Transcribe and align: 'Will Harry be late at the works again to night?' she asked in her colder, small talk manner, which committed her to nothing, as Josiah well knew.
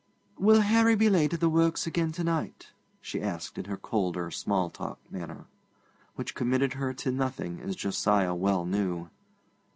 'Will 0.39 0.61
Harry 0.61 0.95
be 0.95 1.11
late 1.11 1.31
at 1.31 1.41
the 1.41 1.47
works 1.47 1.85
again 1.85 2.11
to 2.13 2.23
night?' 2.23 2.71
she 3.01 3.21
asked 3.21 3.59
in 3.59 3.65
her 3.65 3.77
colder, 3.77 4.31
small 4.31 4.71
talk 4.71 4.97
manner, 5.11 5.45
which 6.15 6.33
committed 6.33 6.73
her 6.73 6.91
to 6.91 7.11
nothing, 7.11 7.59
as 7.59 7.75
Josiah 7.75 8.33
well 8.33 8.65
knew. 8.65 9.11